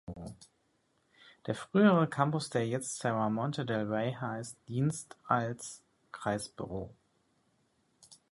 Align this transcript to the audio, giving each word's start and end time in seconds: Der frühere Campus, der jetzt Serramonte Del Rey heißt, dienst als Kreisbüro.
Der 1.45 1.53
frühere 1.53 2.07
Campus, 2.09 2.49
der 2.49 2.67
jetzt 2.67 2.97
Serramonte 2.97 3.67
Del 3.67 3.85
Rey 3.87 4.13
heißt, 4.13 4.57
dienst 4.67 5.15
als 5.27 5.83
Kreisbüro. 6.11 6.91